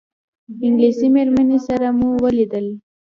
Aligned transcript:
انګلیسي 0.65 1.07
مېرمنې 1.15 1.59
سره 1.67 1.87
مو 1.97 2.07
ولیدل. 2.23 2.65